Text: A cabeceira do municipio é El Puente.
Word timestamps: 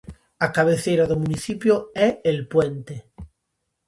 A 0.45 0.47
cabeceira 0.57 1.05
do 1.11 1.19
municipio 1.23 1.75
é 2.07 2.09
El 2.31 2.39
Puente. 2.51 2.95